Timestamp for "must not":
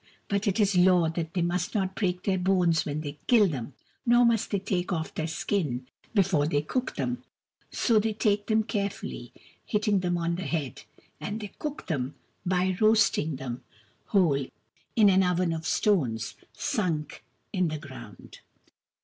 1.43-1.93